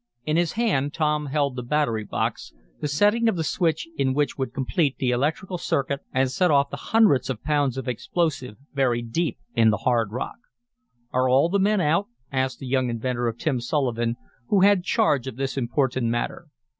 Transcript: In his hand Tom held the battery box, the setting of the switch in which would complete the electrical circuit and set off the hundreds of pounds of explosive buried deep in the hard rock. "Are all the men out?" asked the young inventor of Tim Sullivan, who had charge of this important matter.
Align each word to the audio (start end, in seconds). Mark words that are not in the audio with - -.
In 0.25 0.35
his 0.35 0.53
hand 0.53 0.95
Tom 0.95 1.27
held 1.27 1.55
the 1.55 1.61
battery 1.61 2.03
box, 2.05 2.53
the 2.79 2.87
setting 2.87 3.29
of 3.29 3.35
the 3.35 3.43
switch 3.43 3.87
in 3.97 4.15
which 4.15 4.35
would 4.35 4.51
complete 4.51 4.97
the 4.97 5.11
electrical 5.11 5.59
circuit 5.59 5.99
and 6.11 6.31
set 6.31 6.49
off 6.49 6.71
the 6.71 6.77
hundreds 6.89 7.29
of 7.29 7.43
pounds 7.43 7.77
of 7.77 7.87
explosive 7.87 8.57
buried 8.73 9.11
deep 9.11 9.37
in 9.53 9.69
the 9.69 9.77
hard 9.85 10.11
rock. 10.11 10.37
"Are 11.11 11.29
all 11.29 11.49
the 11.49 11.59
men 11.59 11.81
out?" 11.81 12.07
asked 12.31 12.57
the 12.57 12.65
young 12.65 12.89
inventor 12.89 13.27
of 13.27 13.37
Tim 13.37 13.61
Sullivan, 13.61 14.15
who 14.47 14.61
had 14.61 14.83
charge 14.83 15.27
of 15.27 15.35
this 15.35 15.55
important 15.55 16.07
matter. 16.07 16.47